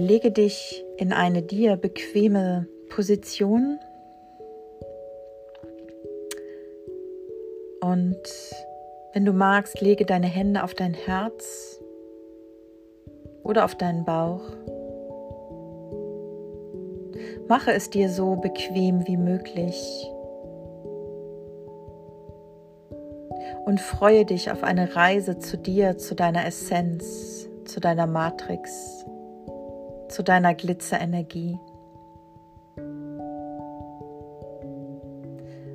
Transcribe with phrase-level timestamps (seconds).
[0.00, 3.78] Lege dich in eine dir bequeme Position
[7.82, 8.18] und
[9.12, 11.78] wenn du magst, lege deine Hände auf dein Herz
[13.42, 14.40] oder auf deinen Bauch.
[17.46, 20.10] Mache es dir so bequem wie möglich
[23.66, 29.04] und freue dich auf eine Reise zu dir, zu deiner Essenz, zu deiner Matrix,
[30.10, 31.58] zu deiner Glitzerenergie.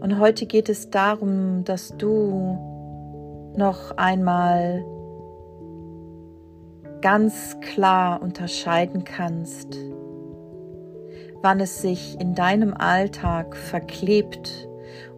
[0.00, 4.84] Und heute geht es darum, dass du noch einmal
[7.02, 9.76] ganz klar unterscheiden kannst,
[11.42, 14.68] wann es sich in deinem Alltag verklebt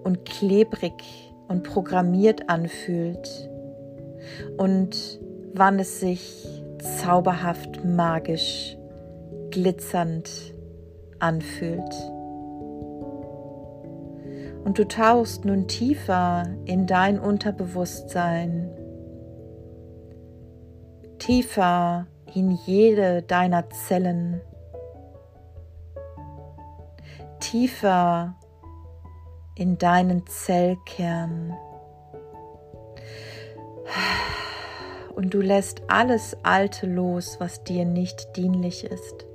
[0.02, 3.50] und klebrig und programmiert anfühlt
[4.56, 5.20] und
[5.54, 6.46] wann es sich
[7.00, 8.76] zauberhaft, magisch,
[9.52, 10.54] glitzernd
[11.20, 11.94] anfühlt.
[14.64, 18.70] Und du tauchst nun tiefer in dein Unterbewusstsein,
[21.18, 24.40] tiefer in jede deiner Zellen,
[27.40, 28.34] tiefer
[29.54, 31.54] in deinen Zellkern.
[35.14, 39.26] Und du lässt alles Alte los, was dir nicht dienlich ist.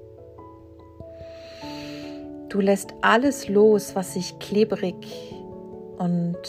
[2.58, 4.96] Du lässt alles los, was sich klebrig
[6.00, 6.40] und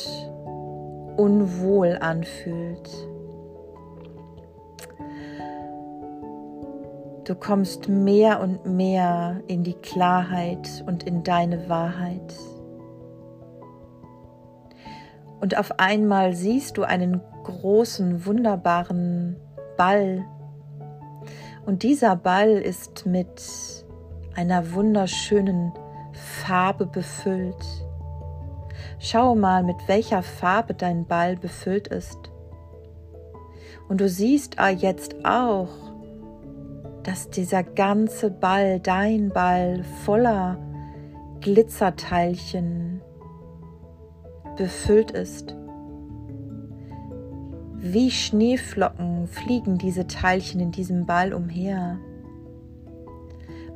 [1.18, 2.88] unwohl anfühlt.
[7.24, 12.34] Du kommst mehr und mehr in die Klarheit und in deine Wahrheit.
[15.42, 19.36] Und auf einmal siehst du einen großen, wunderbaren
[19.76, 20.24] Ball.
[21.66, 23.42] Und dieser Ball ist mit
[24.34, 25.70] einer wunderschönen
[26.18, 27.64] Farbe befüllt.
[28.98, 32.18] Schau mal, mit welcher Farbe dein Ball befüllt ist.
[33.88, 35.68] Und du siehst jetzt auch,
[37.04, 40.58] dass dieser ganze Ball, dein Ball, voller
[41.40, 43.00] Glitzerteilchen
[44.56, 45.54] befüllt ist.
[47.76, 51.98] Wie Schneeflocken fliegen diese Teilchen in diesem Ball umher.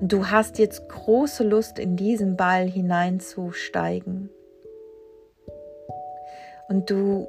[0.05, 4.31] Du hast jetzt große Lust, in diesen Ball hineinzusteigen.
[6.69, 7.29] Und du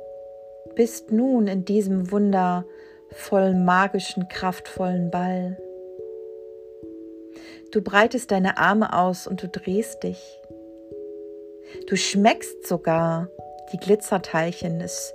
[0.73, 5.61] bist nun in diesem wundervollen, magischen, kraftvollen Ball.
[7.71, 10.41] Du breitest deine Arme aus und du drehst dich.
[11.85, 13.29] Du schmeckst sogar
[13.71, 14.81] die Glitzerteilchen.
[14.81, 15.13] Es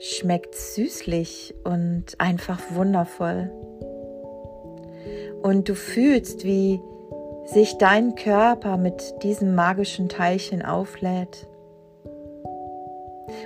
[0.00, 3.50] schmeckt süßlich und einfach wundervoll.
[5.42, 6.80] Und du fühlst, wie
[7.46, 11.46] sich dein Körper mit diesem magischen Teilchen auflädt.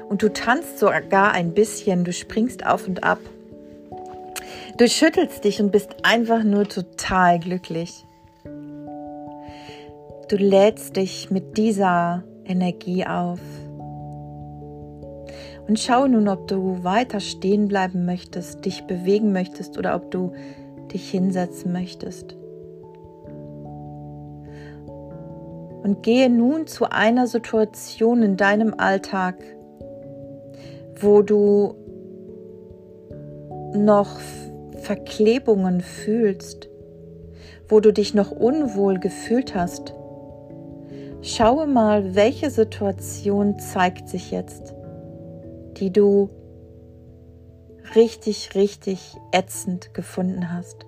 [0.08, 3.18] Und du tanzt sogar ein bisschen, du springst auf und ab.
[4.76, 8.04] Du schüttelst dich und bist einfach nur total glücklich.
[10.28, 13.40] Du lädst dich mit dieser Energie auf.
[15.66, 20.32] Und schau nun, ob du weiter stehen bleiben möchtest, dich bewegen möchtest oder ob du
[20.92, 22.36] dich hinsetzen möchtest.
[25.82, 29.36] Und gehe nun zu einer Situation in deinem Alltag,
[31.00, 31.74] wo du
[33.74, 34.18] noch
[34.78, 36.68] Verklebungen fühlst,
[37.68, 39.94] wo du dich noch unwohl gefühlt hast.
[41.22, 44.74] Schaue mal, welche Situation zeigt sich jetzt,
[45.78, 46.28] die du
[47.94, 50.86] richtig, richtig ätzend gefunden hast,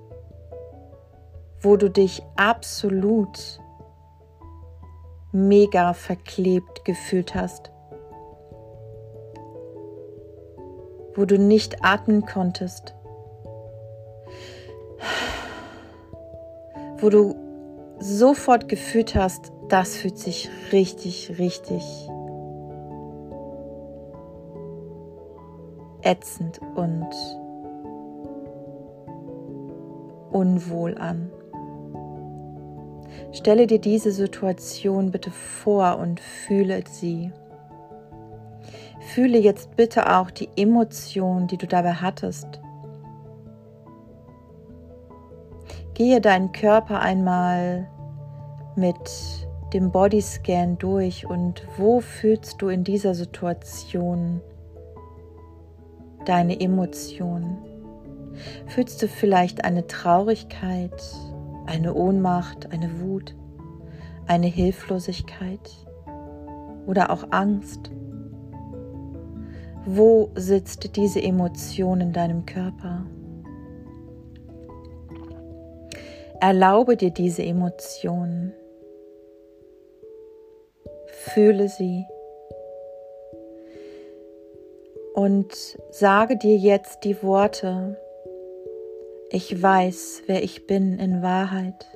[1.61, 3.61] wo du dich absolut
[5.33, 7.71] mega verklebt gefühlt hast,
[11.15, 12.95] wo du nicht atmen konntest,
[16.99, 17.35] wo du
[17.99, 21.83] sofort gefühlt hast, das fühlt sich richtig, richtig
[26.07, 27.09] ätzend und
[30.31, 31.31] unwohl an.
[33.33, 37.33] Stelle dir diese Situation bitte vor und fühle sie.
[39.15, 42.61] Fühle jetzt bitte auch die Emotion, die du dabei hattest.
[45.95, 47.89] Gehe deinen Körper einmal
[48.77, 48.97] mit
[49.73, 54.41] dem Bodyscan durch und wo fühlst du in dieser Situation
[56.29, 57.59] deine Emotionen?
[58.67, 60.93] Fühlst du vielleicht eine Traurigkeit
[61.67, 63.35] eine Ohnmacht, eine Wut,
[64.27, 65.71] eine Hilflosigkeit
[66.87, 67.91] oder auch Angst?
[69.85, 73.07] Wo sitzt diese Emotion in deinem Körper?
[76.41, 78.53] Erlaube dir diese Emotionen.
[81.07, 82.05] Fühle sie.
[85.17, 87.97] Und sage dir jetzt die Worte,
[89.31, 91.87] ich weiß, wer ich bin in Wahrheit.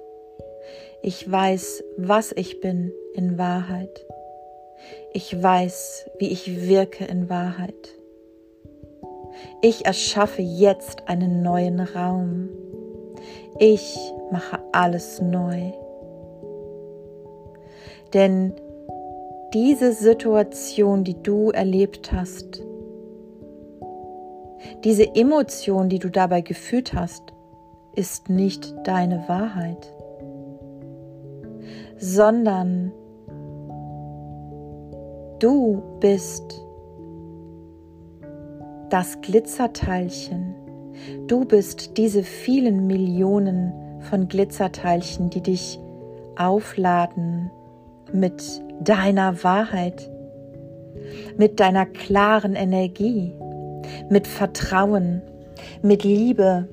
[1.02, 4.06] Ich weiß, was ich bin in Wahrheit.
[5.12, 7.90] Ich weiß, wie ich wirke in Wahrheit.
[9.60, 12.48] Ich erschaffe jetzt einen neuen Raum.
[13.58, 13.98] Ich
[14.32, 15.72] mache alles neu.
[18.14, 18.54] Denn
[19.52, 22.62] diese Situation, die du erlebt hast,
[24.84, 27.22] diese Emotion, die du dabei gefühlt hast,
[27.94, 29.92] ist nicht deine Wahrheit,
[31.96, 32.92] sondern
[35.38, 36.62] du bist
[38.90, 40.54] das Glitzerteilchen.
[41.26, 45.78] Du bist diese vielen Millionen von Glitzerteilchen, die dich
[46.36, 47.50] aufladen
[48.12, 48.42] mit
[48.80, 50.10] deiner Wahrheit,
[51.36, 53.32] mit deiner klaren Energie,
[54.08, 55.22] mit Vertrauen,
[55.82, 56.68] mit Liebe,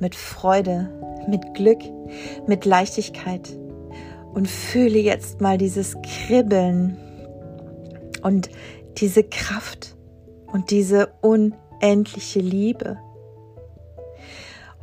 [0.00, 0.88] mit Freude,
[1.28, 1.80] mit Glück,
[2.46, 3.48] mit Leichtigkeit.
[4.34, 6.96] Und fühle jetzt mal dieses Kribbeln
[8.22, 8.50] und
[8.98, 9.96] diese Kraft
[10.52, 12.98] und diese unendliche Liebe.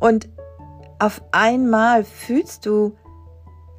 [0.00, 0.28] Und
[0.98, 2.92] auf einmal fühlst du,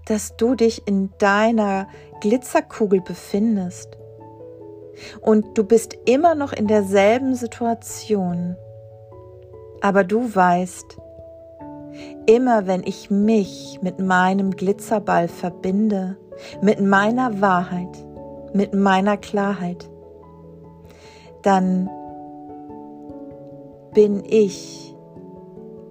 [0.06, 1.88] dass du dich in deiner
[2.22, 3.98] Glitzerkugel befindest.
[5.22, 8.56] Und du bist immer noch in derselben Situation.
[9.82, 10.98] Aber du weißt,
[12.26, 16.18] immer wenn ich mich mit meinem Glitzerball verbinde,
[16.62, 18.06] mit meiner Wahrheit,
[18.54, 19.90] mit meiner Klarheit,
[21.44, 21.90] dann
[23.94, 24.96] bin ich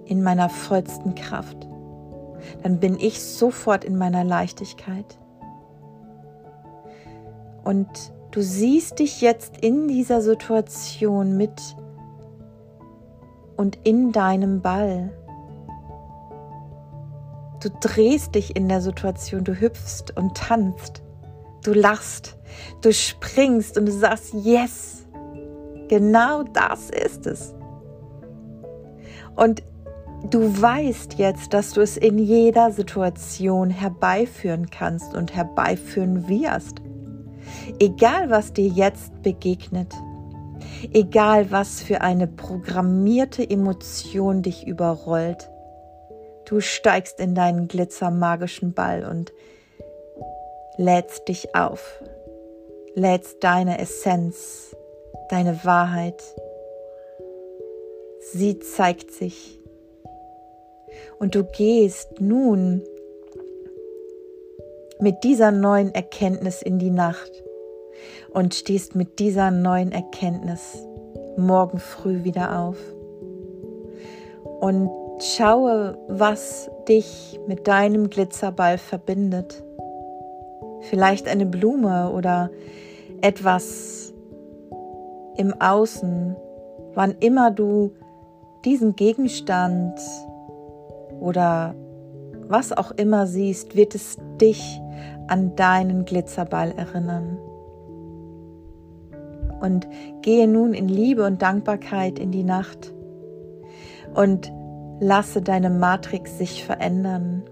[0.04, 1.66] in meiner vollsten Kraft.
[2.62, 5.18] Dann bin ich sofort in meiner Leichtigkeit.
[7.64, 7.88] Und
[8.36, 11.58] du siehst dich jetzt in dieser Situation mit
[13.56, 15.10] und in deinem Ball.
[17.62, 21.02] Du drehst dich in der Situation, du hüpfst und tanzt,
[21.64, 22.36] du lachst,
[22.82, 25.06] du springst und du sagst, yes,
[25.88, 27.54] genau das ist es.
[29.34, 29.62] Und
[30.28, 36.82] du weißt jetzt, dass du es in jeder Situation herbeiführen kannst und herbeiführen wirst.
[37.78, 39.92] Egal, was dir jetzt begegnet,
[40.94, 45.50] egal, was für eine programmierte Emotion dich überrollt,
[46.46, 49.30] du steigst in deinen glitzermagischen Ball und
[50.78, 52.02] lädst dich auf,
[52.94, 54.74] lädst deine Essenz,
[55.28, 56.22] deine Wahrheit.
[58.32, 59.60] Sie zeigt sich.
[61.18, 62.82] Und du gehst nun
[64.98, 67.42] mit dieser neuen Erkenntnis in die Nacht
[68.30, 70.78] und stehst mit dieser neuen Erkenntnis
[71.36, 72.76] morgen früh wieder auf.
[74.60, 79.62] Und schaue, was dich mit deinem Glitzerball verbindet.
[80.82, 82.50] Vielleicht eine Blume oder
[83.20, 84.12] etwas
[85.36, 86.36] im Außen,
[86.94, 87.92] wann immer du
[88.64, 89.98] diesen Gegenstand
[91.20, 91.74] oder
[92.48, 94.80] was auch immer siehst, wird es dich
[95.28, 97.38] an deinen Glitzerball erinnern.
[99.60, 99.86] Und
[100.22, 102.92] gehe nun in Liebe und Dankbarkeit in die Nacht
[104.14, 104.52] und
[105.00, 107.42] lasse deine Matrix sich verändern.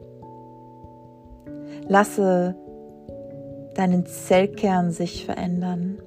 [1.88, 2.56] Lasse
[3.74, 5.98] deinen Zellkern sich verändern.